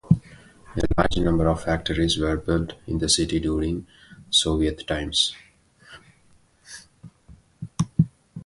[0.75, 3.85] A large number of factories were built in the city during
[4.31, 5.35] Soviet times.